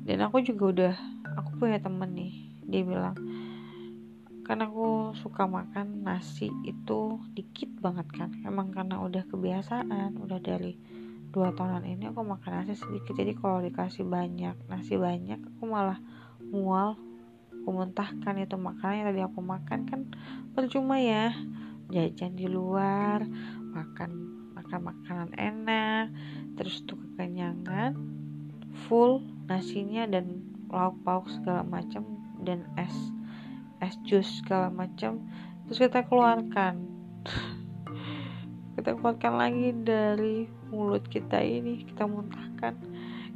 Dan 0.05 0.21
aku 0.21 0.37
juga 0.45 0.63
udah 0.69 0.93
aku 1.33 1.65
punya 1.65 1.81
temen 1.81 2.13
nih 2.13 2.33
dia 2.69 2.85
bilang 2.85 3.17
kan 4.45 4.61
aku 4.61 5.17
suka 5.17 5.49
makan 5.49 6.05
nasi 6.05 6.53
itu 6.63 7.17
dikit 7.33 7.73
banget 7.81 8.05
kan. 8.13 8.29
Emang 8.45 8.69
karena 8.69 9.01
udah 9.01 9.25
kebiasaan 9.25 10.21
udah 10.21 10.37
dari 10.37 10.77
dua 11.33 11.51
tahunan 11.51 11.83
ini 11.83 12.13
aku 12.13 12.21
makan 12.21 12.61
nasi 12.61 12.77
sedikit. 12.77 13.17
Jadi 13.17 13.33
kalau 13.33 13.59
dikasih 13.65 14.05
banyak 14.05 14.53
nasi 14.69 14.95
banyak 15.01 15.41
aku 15.41 15.63
malah 15.65 15.97
mual 16.53 16.93
aku 17.49 17.69
muntahkan 17.73 18.37
itu 18.37 18.53
makanannya 18.53 19.09
tadi 19.09 19.21
aku 19.25 19.41
makan. 19.41 19.79
Kan 19.89 20.01
percuma 20.53 21.01
ya 21.01 21.33
jajan 21.89 22.37
di 22.37 22.45
luar 22.45 23.25
makan 23.73 24.09
makan 24.57 24.79
makanan 24.81 25.29
enak 25.37 26.05
terus 26.57 26.81
tuh 26.89 26.97
kekenyangan 26.97 27.93
full 28.87 29.21
nasinya 29.45 30.09
dan 30.09 30.41
lauk 30.73 30.97
pauk 31.05 31.29
segala 31.29 31.61
macam 31.61 32.01
dan 32.41 32.65
es 32.79 32.93
es 33.83 33.95
jus 34.07 34.41
segala 34.41 34.71
macam 34.71 35.19
terus 35.65 35.81
kita 35.81 36.05
keluarkan. 36.05 36.85
Kita 38.75 38.91
keluarkan 39.01 39.33
lagi 39.39 39.71
dari 39.71 40.45
mulut 40.69 41.07
kita 41.07 41.41
ini 41.41 41.87
kita 41.87 42.05
muntahkan. 42.05 42.75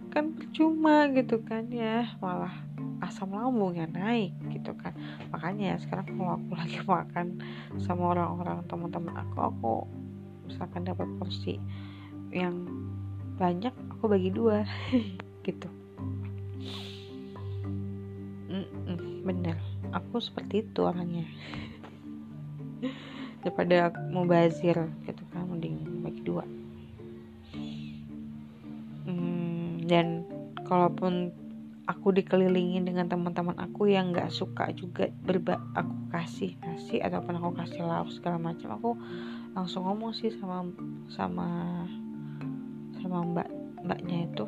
Kan 0.10 0.36
percuma 0.36 1.10
gitu 1.13 1.41
kan 1.45 1.69
ya 1.69 2.06
malah 2.21 2.54
asam 2.99 3.32
lambung 3.32 3.73
yang 3.78 3.89
naik 3.95 4.36
gitu 4.52 4.75
kan. 4.78 4.93
Makanya 5.32 5.80
sekarang 5.82 6.06
kalau 6.17 6.38
aku 6.38 6.52
lagi 6.54 6.80
makan 6.89 7.28
sama 7.82 8.13
orang-orang 8.13 8.62
teman-teman 8.67 9.15
aku 9.15 9.38
aku 9.41 9.73
misalkan 10.45 10.86
dapat 10.86 11.08
porsi 11.17 11.56
yang 12.30 12.67
banyak 13.39 13.73
aku 13.95 14.12
bagi 14.12 14.30
dua 14.30 14.67
gitu. 15.47 15.69
Bener 19.23 19.68
aku 19.93 20.21
seperti 20.21 20.65
itu 20.65 20.80
orangnya. 20.86 21.25
Daripada 23.43 23.93
mau 24.12 24.28
bazir 24.28 24.78
gitu 25.08 25.23
kan 25.32 25.47
mending 25.47 26.04
bagi 26.04 26.21
dua. 26.23 26.43
Hmm, 29.10 29.84
dan 29.89 30.25
kalaupun 30.67 31.34
aku 31.89 32.13
dikelilingi 32.13 32.86
dengan 32.86 33.10
teman-teman 33.10 33.58
aku 33.58 33.89
yang 33.89 34.13
nggak 34.13 34.30
suka 34.30 34.69
juga 34.78 35.10
berba 35.25 35.58
aku 35.73 36.13
kasih 36.13 36.54
nasi 36.62 37.02
ataupun 37.02 37.41
aku 37.41 37.49
kasih 37.58 37.82
lauk 37.82 38.13
segala 38.13 38.38
macam 38.38 38.78
aku 38.78 38.93
langsung 39.58 39.89
ngomong 39.89 40.13
sih 40.13 40.30
sama 40.38 40.69
sama 41.10 41.49
sama 43.02 43.25
mbak 43.25 43.49
mbaknya 43.82 44.30
itu 44.30 44.45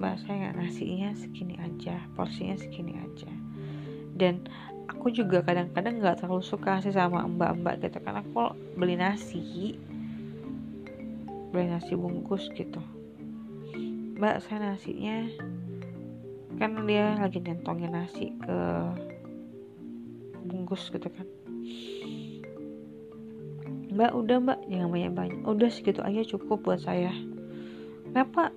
mbak 0.00 0.16
saya 0.24 0.48
nggak 0.48 0.56
nasinya 0.64 1.12
segini 1.12 1.60
aja 1.60 2.00
porsinya 2.16 2.56
segini 2.56 2.96
aja 2.96 3.28
dan 4.16 4.44
aku 4.88 5.10
juga 5.10 5.42
kadang-kadang 5.42 5.98
nggak 5.98 6.22
terlalu 6.22 6.44
suka 6.44 6.78
sih 6.84 6.94
sama 6.94 7.24
mbak-mbak 7.26 7.82
gitu. 7.82 7.98
Kan 8.02 8.20
aku 8.20 8.54
beli 8.76 8.94
nasi. 8.98 9.74
Beli 11.52 11.66
nasi 11.68 11.92
bungkus 11.96 12.48
gitu. 12.54 12.80
Mbak 14.18 14.36
saya 14.46 14.72
nasinya 14.72 15.26
kan 16.60 16.86
dia 16.86 17.18
lagi 17.18 17.42
nyentongin 17.42 17.90
nasi 17.90 18.30
ke 18.38 18.58
bungkus 20.46 20.92
gitu 20.92 21.08
kan. 21.10 21.26
Mbak 23.92 24.12
udah 24.16 24.36
mbak. 24.40 24.58
Jangan 24.70 24.88
banyak-banyak. 24.88 25.40
Udah 25.44 25.68
segitu 25.68 26.00
aja 26.00 26.22
cukup 26.24 26.64
buat 26.64 26.80
saya. 26.80 27.12
Kenapa 28.12 28.52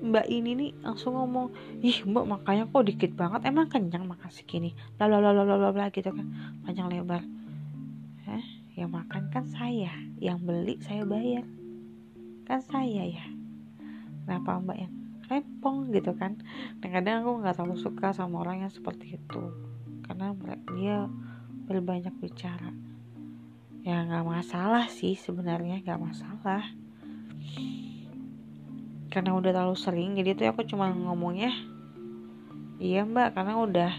mbak 0.00 0.26
ini 0.32 0.56
nih 0.56 0.70
langsung 0.80 1.12
ngomong 1.16 1.52
ih 1.84 2.04
mbak 2.08 2.24
makanya 2.24 2.64
kok 2.66 2.84
dikit 2.88 3.12
banget 3.12 3.44
emang 3.44 3.68
kenyang 3.68 4.08
makan 4.08 4.30
segini? 4.32 4.72
Lalu 4.96 5.92
gitu 5.92 6.10
kan 6.10 6.26
panjang 6.64 6.88
lebar. 6.88 7.22
Eh 8.26 8.46
yang 8.80 8.90
makan 8.90 9.28
kan 9.28 9.44
saya 9.48 9.92
yang 10.16 10.40
beli 10.40 10.80
saya 10.80 11.04
bayar. 11.04 11.44
Kan 12.48 12.60
saya 12.64 13.04
ya? 13.06 13.26
Kenapa 14.24 14.58
mbak 14.60 14.78
yang 14.80 14.92
rempong 15.28 15.92
gitu 15.92 16.16
kan? 16.16 16.40
Dan 16.80 16.88
kadang 16.90 17.22
aku 17.22 17.44
nggak 17.44 17.54
terlalu 17.60 17.76
suka 17.78 18.16
sama 18.16 18.42
orang 18.42 18.66
yang 18.66 18.72
seperti 18.72 19.20
itu 19.20 19.42
karena 20.08 20.34
dia 20.74 21.06
berbanyak 21.70 22.16
bicara. 22.18 22.72
Ya 23.84 24.04
nggak 24.04 24.26
masalah 24.26 24.88
sih 24.88 25.16
sebenarnya 25.16 25.80
nggak 25.80 26.00
masalah 26.00 26.64
karena 29.10 29.34
udah 29.34 29.50
terlalu 29.50 29.76
sering 29.76 30.14
jadi 30.16 30.38
tuh 30.38 30.46
aku 30.54 30.62
cuma 30.70 30.88
ngomongnya 30.94 31.50
iya 32.78 33.02
mbak 33.02 33.34
karena 33.34 33.58
udah 33.58 33.92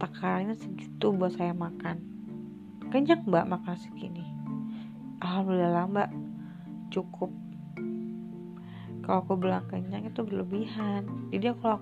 takarannya 0.00 0.56
segitu 0.56 1.12
buat 1.12 1.36
saya 1.36 1.52
makan. 1.52 2.00
Kenyang 2.88 3.28
mbak 3.28 3.46
makan 3.46 3.76
segini. 3.76 4.24
Alhamdulillah 5.20 5.84
mbak 5.92 6.08
cukup. 6.88 7.28
Kalau 9.04 9.20
aku 9.22 9.36
bilang 9.36 9.68
kenyang 9.68 10.08
itu 10.08 10.24
berlebihan. 10.24 11.04
Jadi 11.28 11.52
aku 11.52 11.76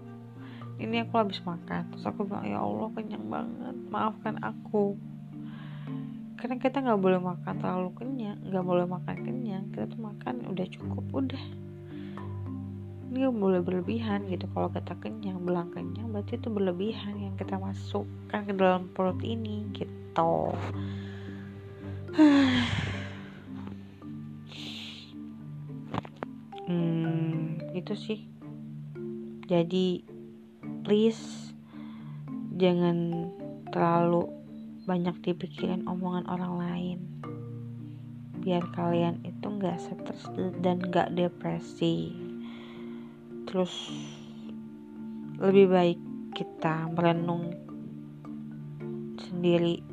ini 0.79 1.03
aku 1.03 1.15
habis 1.19 1.43
makan 1.43 1.91
terus 1.91 2.07
aku 2.07 2.23
bilang 2.23 2.47
ya 2.47 2.63
Allah 2.63 2.89
kenyang 2.95 3.27
banget 3.27 3.75
maafkan 3.91 4.39
aku 4.39 4.95
karena 6.39 6.57
kita 6.63 6.79
nggak 6.79 7.03
boleh 7.03 7.19
makan 7.19 7.55
terlalu 7.59 7.91
kenyang 7.99 8.39
nggak 8.47 8.63
boleh 8.63 8.87
makan 8.87 9.17
kenyang 9.27 9.65
kita 9.75 9.91
tuh 9.91 10.01
makan 10.03 10.35
udah 10.47 10.67
cukup 10.71 11.05
udah. 11.11 11.45
Ini 13.09 13.25
gak 13.25 13.41
boleh 13.41 13.65
berlebihan 13.65 14.29
gitu 14.29 14.45
kalau 14.53 14.69
kita 14.69 14.93
kenyang 15.01 15.41
bilang 15.41 15.73
kenyang 15.73 16.13
berarti 16.13 16.37
itu 16.37 16.53
berlebihan 16.53 17.17
yang 17.17 17.35
kita 17.41 17.57
masukkan 17.57 18.45
ke 18.45 18.53
dalam 18.53 18.93
perut 18.93 19.19
ini 19.25 19.65
gitu. 19.75 20.53
Hmm, 26.69 27.57
itu 27.73 27.97
sih. 27.97 28.29
Jadi 29.49 30.05
please 30.85 31.49
jangan 32.61 33.33
terlalu 33.73 34.38
banyak 34.89 35.21
dipikirin 35.21 35.85
omongan 35.85 36.25
orang 36.33 36.55
lain. 36.57 36.99
Biar 38.41 38.65
kalian 38.73 39.21
itu 39.29 39.45
nggak 39.45 39.77
stres 39.77 40.25
dan 40.65 40.81
nggak 40.81 41.13
depresi. 41.13 42.17
Terus 43.45 43.93
lebih 45.37 45.69
baik 45.69 46.01
kita 46.33 46.89
merenung 46.97 47.53
sendiri. 49.29 49.85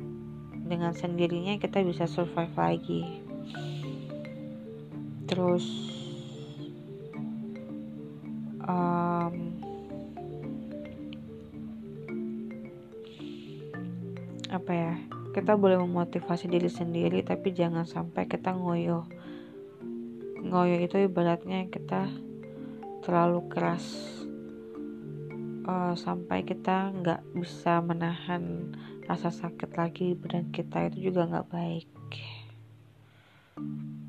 Dengan 0.66 0.96
sendirinya 0.96 1.60
kita 1.60 1.84
bisa 1.84 2.08
survive 2.08 2.56
lagi. 2.56 3.04
Terus 5.28 5.66
um, 8.64 9.05
apa 14.66 14.74
ya 14.74 14.98
kita 15.30 15.54
boleh 15.54 15.78
memotivasi 15.78 16.50
diri 16.50 16.66
sendiri 16.66 17.22
tapi 17.22 17.54
jangan 17.54 17.86
sampai 17.86 18.26
kita 18.26 18.50
ngoyo. 18.50 19.06
Ngoyo 20.42 20.82
itu 20.82 21.06
ibaratnya 21.06 21.70
kita 21.70 22.10
terlalu 23.06 23.46
keras. 23.46 23.86
Uh, 25.62 25.94
sampai 25.94 26.42
kita 26.42 26.90
nggak 26.98 27.22
bisa 27.38 27.78
menahan 27.78 28.74
rasa 29.06 29.30
sakit 29.30 29.70
lagi 29.78 30.18
badan 30.18 30.50
kita 30.50 30.90
itu 30.90 31.14
juga 31.14 31.30
nggak 31.30 31.46
baik. 31.46 31.86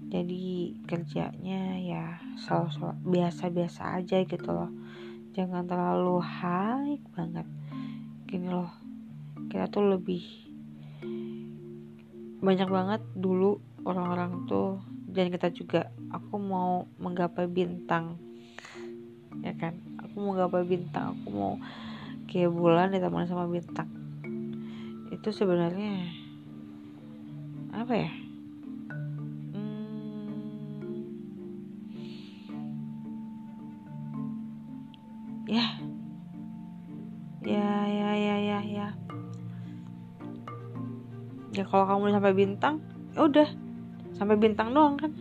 Jadi 0.10 0.74
kerjanya 0.89 1.78
ya 1.78 2.17
selalu 2.41 2.98
biasa-biasa 3.06 4.02
aja 4.02 4.26
gitu 4.26 4.50
loh. 4.50 4.74
Jangan 5.38 5.70
terlalu 5.70 6.17
high 6.17 6.98
banget. 7.13 7.46
Gini 8.26 8.50
loh 8.50 8.74
kita 9.54 9.70
tuh 9.70 9.86
lebih 9.93 10.47
banyak 12.38 12.70
banget 12.70 13.02
dulu 13.18 13.58
orang-orang 13.84 14.46
tuh 14.46 14.78
dan 15.08 15.34
kita 15.34 15.50
juga 15.50 15.90
aku 16.14 16.38
mau 16.38 16.86
menggapai 17.02 17.50
bintang. 17.50 18.22
Ya 19.42 19.54
kan? 19.58 19.80
Aku 20.04 20.22
mau 20.22 20.34
menggapai 20.36 20.64
bintang 20.68 21.18
aku 21.18 21.28
mau 21.34 21.54
kayak 22.28 22.52
bulan 22.54 22.94
ditemani 22.94 23.26
sama 23.26 23.48
bintang. 23.48 23.90
Itu 25.10 25.32
sebenarnya 25.32 26.12
apa 27.74 27.94
ya? 27.96 28.12
Hmm, 29.56 30.38
ya 35.48 35.58
ya 35.58 35.77
kalau 41.67 41.84
kamu 41.86 42.01
udah 42.10 42.15
sampai 42.19 42.34
bintang 42.36 42.75
ya 43.13 43.21
udah. 43.27 43.49
Sampai 44.17 44.36
bintang 44.39 44.73
doang 44.73 44.97
kan. 44.97 45.12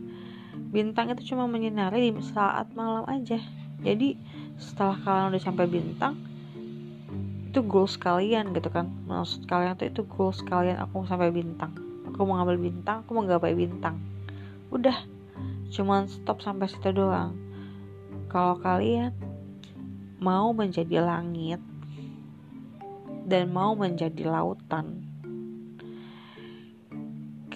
Bintang 0.72 1.12
itu 1.12 1.35
cuma 1.35 1.44
menyinari 1.44 2.12
di 2.12 2.22
saat 2.24 2.72
malam 2.72 3.04
aja. 3.09 3.40
Jadi 3.85 4.16
setelah 4.56 4.96
kalian 5.04 5.26
udah 5.37 5.42
sampai 5.42 5.66
bintang 5.68 6.14
itu 7.48 7.64
goals 7.64 7.96
kalian 7.96 8.52
gitu 8.52 8.68
kan. 8.68 8.92
Maksud 9.09 9.48
kalian 9.48 9.80
tuh 9.80 9.88
itu 9.88 10.04
goals 10.04 10.44
kalian 10.44 10.76
aku 10.76 11.00
mau 11.00 11.09
sampai 11.09 11.32
bintang. 11.32 11.72
Aku 12.12 12.28
mau 12.28 12.37
ngambil 12.37 12.61
bintang 12.61 13.00
aku 13.00 13.16
mau 13.16 13.24
gapai 13.24 13.56
bintang. 13.56 13.96
Udah. 14.68 14.96
Cuman 15.72 16.04
stop 16.06 16.44
sampai 16.44 16.68
situ 16.68 16.92
doang. 16.92 17.32
Kalau 18.28 18.61
kalian 18.61 19.16
mau 20.20 20.52
menjadi 20.52 21.00
langit 21.00 21.61
dan 23.24 23.50
mau 23.50 23.72
menjadi 23.72 24.28
lautan 24.28 25.06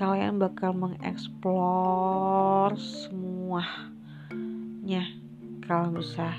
kalian 0.01 0.41
bakal 0.41 0.73
mengeksplor 0.73 2.73
semuanya 2.73 3.69
kalau 5.61 6.01
bisa 6.01 6.33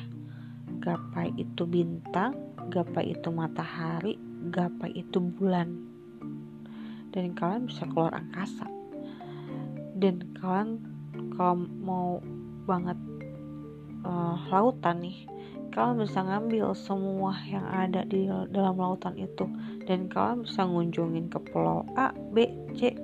gapai 0.82 1.30
itu 1.38 1.70
bintang 1.70 2.34
gapai 2.74 3.14
itu 3.14 3.30
matahari 3.30 4.18
gapai 4.50 4.90
itu 4.98 5.22
bulan. 5.22 5.78
Dan 7.14 7.38
kalian 7.38 7.70
bisa 7.70 7.86
keluar 7.86 8.18
angkasa. 8.18 8.66
Dan 9.94 10.34
kalian 10.42 10.82
kalau 11.38 11.62
mau 11.62 12.18
banget 12.66 12.98
uh, 14.02 14.42
lautan 14.50 15.06
nih 15.06 15.30
kalian 15.72 16.04
bisa 16.04 16.20
ngambil 16.20 16.76
semua 16.76 17.32
yang 17.48 17.64
ada 17.70 18.04
di 18.10 18.26
dalam 18.50 18.74
lautan 18.74 19.14
itu. 19.22 19.46
Dan 19.86 20.10
kalian 20.10 20.50
bisa 20.50 20.66
ngunjungin 20.66 21.30
ke 21.30 21.38
pulau 21.54 21.86
A, 21.94 22.10
B, 22.34 22.50
C, 22.74 22.98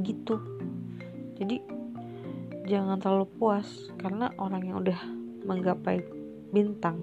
gitu. 0.00 0.40
Jadi 1.36 1.60
jangan 2.66 2.98
terlalu 2.98 3.28
puas 3.38 3.68
karena 4.00 4.32
orang 4.40 4.62
yang 4.66 4.78
udah 4.82 5.00
menggapai 5.46 6.02
bintang 6.50 6.98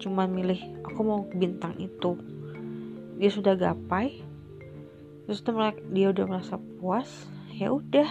cuma 0.00 0.24
milih 0.24 0.58
aku 0.82 1.00
mau 1.04 1.20
bintang 1.28 1.76
itu. 1.76 2.16
Dia 3.20 3.30
sudah 3.30 3.54
gapai 3.54 4.24
terus 5.28 5.44
dia 5.92 6.10
udah 6.10 6.24
merasa 6.26 6.56
puas 6.56 7.28
ya 7.52 7.70
udah. 7.70 8.08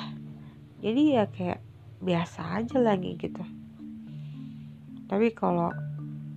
Jadi 0.79 1.01
ya 1.17 1.25
kayak 1.27 1.59
biasa 1.99 2.61
aja 2.61 2.77
lagi 2.79 3.17
gitu. 3.17 3.43
Tapi 5.09 5.33
kalau 5.33 5.73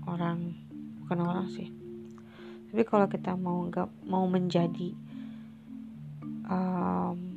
orang 0.09 0.57
bukan 1.05 1.19
orang 1.23 1.47
sih. 1.53 1.69
Tapi 2.73 2.83
kalau 2.89 3.07
kita 3.07 3.37
mau 3.37 3.69
nggak 3.69 4.09
mau 4.09 4.25
menjadi 4.25 4.97
um, 6.49 7.32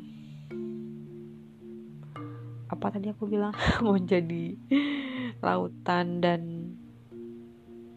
apa 2.65 2.89
tadi 2.89 3.13
aku 3.13 3.29
bilang? 3.29 3.53
Mau 3.85 3.97
jadi 3.97 4.57
lautan 5.41 6.21
dan 6.21 6.41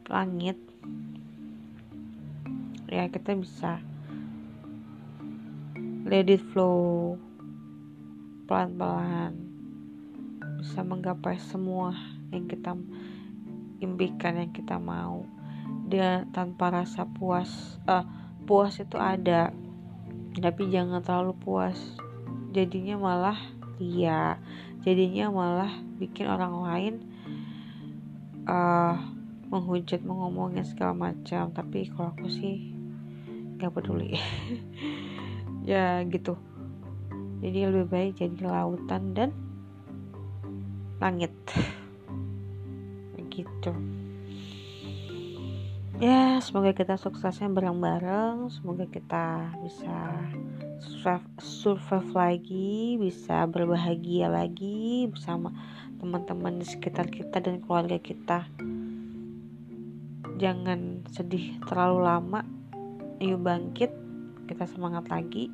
langit. 0.09 0.57
Ya 2.89 3.05
kita 3.09 3.37
bisa 3.37 3.81
let 6.09 6.29
it 6.29 6.41
flow 6.53 7.17
pelan-pelan. 8.49 9.37
Bisa 10.61 10.81
menggapai 10.81 11.37
semua 11.37 11.93
yang 12.33 12.49
kita 12.49 12.73
impikan 13.85 14.41
yang 14.41 14.51
kita 14.51 14.81
mau. 14.81 15.23
Dia 15.89 16.25
tanpa 16.33 16.73
rasa 16.73 17.05
puas 17.05 17.77
uh, 17.85 18.05
puas 18.49 18.81
itu 18.81 18.97
ada. 18.97 19.53
Tapi 20.33 20.73
jangan 20.73 21.05
terlalu 21.05 21.37
puas. 21.37 21.77
Jadinya 22.57 22.97
malah 22.97 23.58
iya. 23.81 24.39
Jadinya 24.83 25.31
malah 25.33 25.73
bikin 25.99 26.31
orang 26.31 26.55
lain 26.63 26.95
uh, 28.47 28.95
menghujat 29.49 30.05
mengomongin 30.05 30.63
segala 30.63 30.95
macam. 30.95 31.51
Tapi 31.51 31.91
kalau 31.91 32.15
aku 32.15 32.29
sih 32.31 32.75
nggak 33.59 33.73
peduli. 33.75 34.15
Ya 35.69 36.01
gitu. 36.09 36.33
Jadi 37.45 37.69
lebih 37.69 37.93
baik 37.93 38.13
jadi 38.17 38.41
lautan 38.49 39.13
dan 39.13 39.31
langit. 40.97 41.35
Gitu. 43.29 43.71
Ya 46.03 46.43
semoga 46.43 46.75
kita 46.75 46.99
suksesnya 46.99 47.53
bareng-bareng. 47.53 48.51
Semoga 48.51 48.89
kita 48.91 49.55
bisa 49.63 49.95
survive, 50.79 52.15
lagi 52.15 52.95
bisa 52.95 53.47
berbahagia 53.51 54.31
lagi 54.31 55.11
bersama 55.11 55.51
teman-teman 55.99 56.63
di 56.63 56.67
sekitar 56.67 57.11
kita 57.11 57.43
dan 57.43 57.59
keluarga 57.59 57.99
kita. 57.99 58.47
Jangan 60.39 61.03
sedih 61.11 61.59
terlalu 61.67 61.99
lama 62.07 62.41
yuk 63.19 63.43
bangkit 63.43 63.91
kita 64.47 64.71
semangat 64.71 65.11
lagi. 65.11 65.51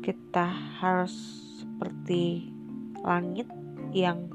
Kita 0.00 0.48
harus 0.80 1.12
seperti 1.60 2.48
langit 3.04 3.44
yang 3.92 4.32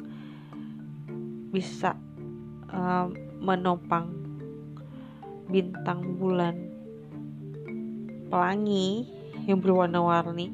bisa 1.49 1.97
uh, 2.69 3.09
menopang 3.41 4.13
bintang 5.49 6.21
bulan 6.21 6.69
pelangi 8.29 9.14
yang 9.45 9.61
berwarna-warni. 9.61 10.49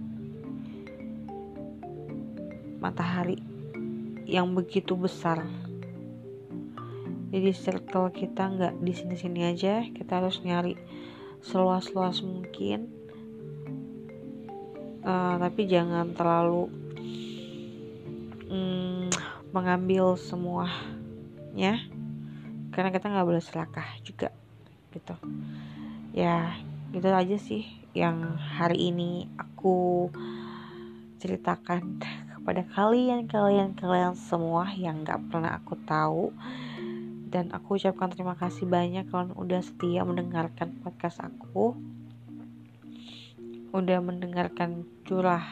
Matahari 2.84 3.40
yang 4.28 4.52
begitu 4.52 4.96
besar. 5.00 5.48
Jadi 7.32 7.50
circle 7.56 8.12
kita 8.12 8.52
nggak 8.52 8.74
di 8.84 8.92
sini-sini 8.92 9.48
aja. 9.48 9.88
Kita 9.88 10.20
harus 10.20 10.44
nyari 10.44 10.76
seluas-luas 11.40 12.20
mungkin. 12.20 12.92
Uh, 15.02 15.36
tapi 15.42 15.66
jangan 15.66 16.14
terlalu 16.14 16.68
mm, 18.52 19.08
mengambil 19.56 20.20
semuanya. 20.20 21.80
Karena 22.76 22.90
kita 22.92 23.08
nggak 23.08 23.28
boleh 23.28 23.44
selakah 23.44 23.88
juga 24.04 24.36
gitu. 24.92 25.16
Ya 26.12 26.60
gitu 26.92 27.08
aja 27.08 27.40
sih 27.40 27.81
yang 27.92 28.40
hari 28.40 28.92
ini 28.92 29.28
aku 29.36 30.08
ceritakan 31.20 32.00
kepada 32.40 32.64
kalian 32.72 33.28
kalian 33.28 33.76
kalian 33.76 34.16
semua 34.16 34.72
yang 34.74 35.04
nggak 35.04 35.28
pernah 35.28 35.60
aku 35.60 35.76
tahu. 35.84 36.32
Dan 37.32 37.48
aku 37.56 37.80
ucapkan 37.80 38.12
terima 38.12 38.36
kasih 38.36 38.68
banyak 38.68 39.08
kalian 39.08 39.32
udah 39.40 39.64
setia 39.64 40.04
mendengarkan 40.04 40.76
podcast 40.84 41.24
aku. 41.24 41.80
Udah 43.72 44.04
mendengarkan 44.04 44.84
curah 45.08 45.44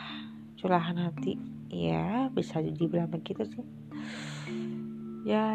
curahan 0.60 1.08
hati. 1.08 1.40
Ya 1.72 2.28
bisa 2.36 2.60
dibilang 2.60 3.08
begitu 3.08 3.48
sih. 3.48 3.64
Ya 5.24 5.48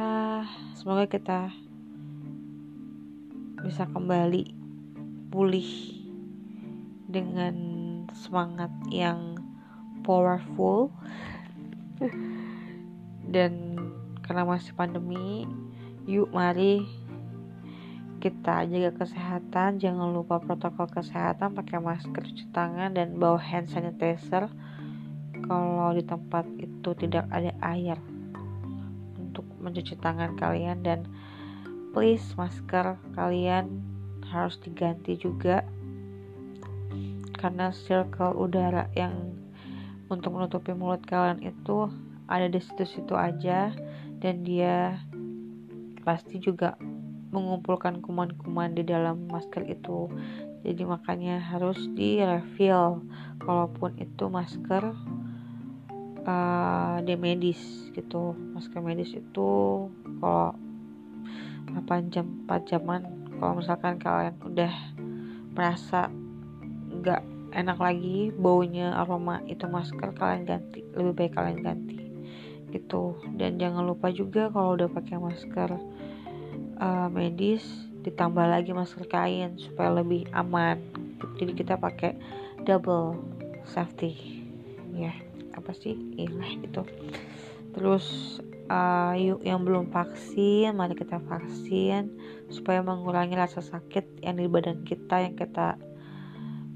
semoga 0.80 1.04
kita 1.12 1.52
bisa 3.60 3.84
kembali 3.88 4.52
pulih 5.28 5.93
dengan 7.14 7.54
semangat 8.10 8.74
yang 8.90 9.38
powerful. 10.02 10.90
Dan 13.30 13.78
karena 14.26 14.42
masih 14.42 14.74
pandemi 14.74 15.46
yuk 16.04 16.34
mari 16.34 16.82
kita 18.18 18.66
jaga 18.66 18.90
kesehatan. 18.98 19.78
Jangan 19.78 20.10
lupa 20.10 20.42
protokol 20.42 20.90
kesehatan 20.90 21.54
pakai 21.54 21.78
masker 21.78 22.24
cuci 22.24 22.50
tangan 22.50 22.90
dan 22.96 23.14
bawa 23.20 23.38
hand 23.38 23.70
sanitizer 23.70 24.50
kalau 25.44 25.92
di 25.92 26.02
tempat 26.02 26.48
itu 26.56 26.90
tidak 26.96 27.28
ada 27.30 27.52
air 27.60 28.00
mencuci 29.64 29.96
tangan 30.00 30.36
kalian. 30.36 30.84
Dan 30.84 31.08
please 31.96 32.36
masker 32.36 33.00
kalian 33.16 33.80
harus 34.28 34.56
diganti 34.60 35.20
juga 35.20 35.64
karena 37.44 37.68
circle 37.76 38.32
udara 38.40 38.88
yang 38.96 39.36
untuk 40.08 40.32
menutupi 40.32 40.72
mulut 40.72 41.04
kalian 41.04 41.44
itu 41.44 41.92
ada 42.24 42.48
di 42.48 42.56
situ-situ 42.56 43.12
aja 43.12 43.68
dan 44.24 44.40
dia 44.48 44.96
pasti 46.08 46.40
juga 46.40 46.80
mengumpulkan 47.28 48.00
kuman-kuman 48.00 48.72
di 48.72 48.80
dalam 48.88 49.28
masker 49.28 49.60
itu. 49.68 50.08
Jadi 50.64 50.88
makanya 50.88 51.36
harus 51.36 51.76
di 51.92 52.24
refill 52.24 53.04
kalaupun 53.44 53.92
itu 54.00 54.24
masker 54.32 54.96
uh, 56.24 56.96
di 57.04 57.12
medis 57.20 57.60
gitu. 57.92 58.32
Masker 58.56 58.80
medis 58.80 59.12
itu 59.12 59.50
kalau 60.24 60.56
8 61.76 62.08
jam 62.08 62.24
4 62.48 62.70
jaman 62.72 63.04
kalau 63.36 63.60
misalkan 63.60 64.00
kalian 64.00 64.32
udah 64.40 64.72
merasa 65.52 66.08
nggak 66.88 67.33
enak 67.54 67.78
lagi 67.78 68.34
baunya 68.34 68.92
aroma 68.98 69.40
itu 69.46 69.64
masker 69.70 70.10
kalian 70.18 70.42
ganti 70.44 70.82
lebih 70.92 71.14
baik 71.14 71.32
kalian 71.38 71.60
ganti 71.62 71.98
gitu. 72.74 73.14
Dan 73.38 73.62
jangan 73.62 73.86
lupa 73.86 74.10
juga 74.10 74.50
kalau 74.50 74.74
udah 74.74 74.90
pakai 74.90 75.16
masker 75.16 75.70
uh, 76.82 77.08
medis 77.08 77.62
ditambah 78.02 78.44
lagi 78.44 78.74
masker 78.74 79.06
kain 79.06 79.54
supaya 79.56 80.02
lebih 80.02 80.26
aman. 80.34 80.82
Jadi 81.38 81.54
kita 81.54 81.78
pakai 81.78 82.18
double 82.66 83.16
safety 83.64 84.42
ya. 84.92 85.08
Yeah 85.08 85.16
apa 85.54 85.70
sih? 85.72 85.94
Ilah 86.18 86.50
gitu 86.60 86.82
terus 87.74 88.38
uh, 88.70 89.18
yuk 89.18 89.42
yang 89.42 89.66
belum 89.66 89.90
vaksin 89.90 90.78
mari 90.78 90.94
kita 90.94 91.18
vaksin 91.26 92.06
supaya 92.46 92.86
mengurangi 92.86 93.34
rasa 93.34 93.58
sakit 93.58 94.22
yang 94.22 94.38
di 94.38 94.46
badan 94.46 94.86
kita 94.86 95.26
yang 95.26 95.34
kita 95.34 95.74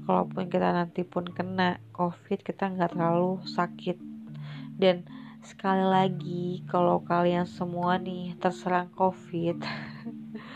kalaupun 0.09 0.49
kita 0.49 0.73
nanti 0.73 1.05
pun 1.05 1.21
kena 1.29 1.77
covid 1.93 2.41
kita 2.41 2.65
nggak 2.65 2.97
terlalu 2.97 3.45
sakit. 3.45 4.01
Dan 4.73 5.05
sekali 5.45 5.85
lagi 5.85 6.65
kalau 6.65 7.05
kalian 7.05 7.45
semua 7.45 8.01
nih 8.01 8.33
terserang 8.41 8.89
covid 8.97 9.61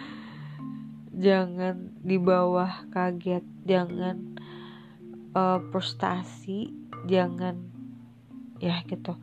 jangan 1.25 1.93
di 2.01 2.17
bawah 2.17 2.89
kaget 2.89 3.45
jangan 3.61 4.33
uh, 5.37 5.61
frustasi 5.69 6.73
jangan 7.05 7.61
ya 8.57 8.81
gitu. 8.89 9.13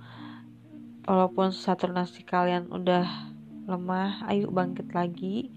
Walaupun 1.10 1.50
nasi 1.90 2.22
kalian 2.22 2.70
udah 2.70 3.34
lemah 3.66 4.30
ayo 4.30 4.46
bangkit 4.54 4.94
lagi 4.94 5.50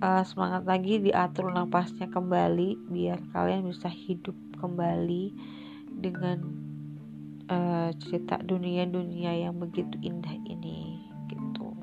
uh, 0.00 0.24
semangat 0.24 0.64
lagi 0.64 0.98
diatur 1.00 1.52
napasnya 1.52 2.08
kembali 2.08 2.76
biar 2.90 3.20
kalian 3.32 3.68
bisa 3.68 3.88
hidup 3.88 4.36
kembali 4.60 5.32
dengan 5.88 6.38
uh, 7.48 7.92
cerita 7.96 8.40
dunia-dunia 8.40 9.48
yang 9.48 9.56
begitu 9.60 9.96
indah 10.00 10.36
ini 10.48 11.04
gitu 11.28 11.76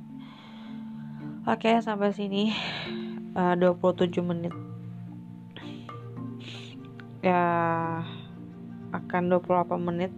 oke 1.46 1.58
okay, 1.58 1.80
sampai 1.80 2.14
sini 2.14 2.54
uh, 3.38 3.54
27 3.56 4.22
menit 4.22 4.54
ya 7.22 7.44
akan 8.94 9.22
28 9.32 9.78
menit 9.84 10.14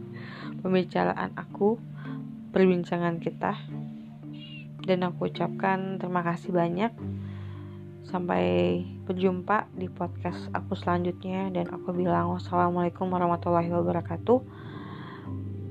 pembicaraan 0.62 1.36
aku, 1.36 1.76
perbincangan 2.54 3.20
kita. 3.20 3.58
Dan 4.84 5.04
aku 5.04 5.28
ucapkan 5.32 5.96
terima 6.00 6.24
kasih 6.24 6.52
banyak. 6.52 6.92
Sampai 8.14 8.78
berjumpa 9.10 9.74
di 9.74 9.90
podcast 9.90 10.46
aku 10.54 10.78
selanjutnya 10.78 11.50
dan 11.50 11.66
aku 11.66 11.90
bilang 11.90 12.30
wassalamualaikum 12.30 13.10
warahmatullahi 13.10 13.74
wabarakatuh. 13.74 14.38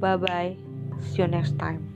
Bye 0.03 0.19
bye. 0.19 0.51
See 0.99 1.23
you 1.23 1.31
next 1.31 1.55
time. 1.55 1.92